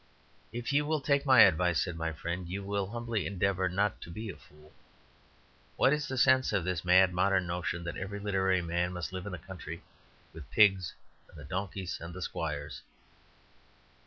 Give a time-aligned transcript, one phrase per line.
[0.51, 4.09] "If you will take my advice," said my friend, "you will humbly endeavour not to
[4.09, 4.71] be a fool.
[5.75, 9.27] What is the sense of this mad modern notion that every literary man must live
[9.27, 9.83] in the country,
[10.33, 10.95] with the pigs
[11.29, 12.81] and the donkeys and the squires?